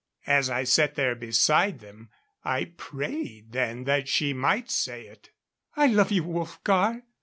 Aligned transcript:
As 0.25 0.49
I 0.49 0.63
sat 0.63 0.95
there 0.95 1.13
behind 1.13 1.79
them, 1.79 2.09
I 2.43 2.73
prayed 2.75 3.51
then 3.51 3.83
that 3.83 4.07
she 4.07 4.33
might 4.33 4.71
say 4.71 5.05
it. 5.05 5.29
"I 5.75 5.85
love 5.85 6.11
you, 6.11 6.23
Wolfgar." 6.23 7.03